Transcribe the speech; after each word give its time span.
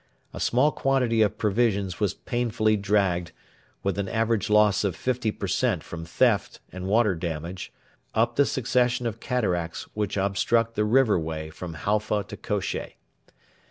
A 0.33 0.39
small 0.39 0.71
quantity 0.71 1.21
of 1.21 1.37
provisions 1.37 1.99
was 1.99 2.15
painfully 2.15 2.75
dragged, 2.75 3.33
with 3.83 3.99
an 3.99 4.09
average 4.09 4.49
loss 4.49 4.83
of 4.83 4.95
50 4.95 5.29
per 5.33 5.45
cent 5.45 5.83
from 5.83 6.05
theft 6.05 6.59
and 6.71 6.87
water 6.87 7.13
damage, 7.13 7.71
up 8.15 8.35
the 8.35 8.47
succession 8.47 9.05
of 9.05 9.19
cataracts 9.19 9.83
which 9.93 10.17
obstruct 10.17 10.73
the 10.73 10.85
river 10.85 11.19
way 11.19 11.51
from 11.51 11.75
Halfa 11.75 12.23
to 12.29 12.35
Kosheh. 12.35 12.93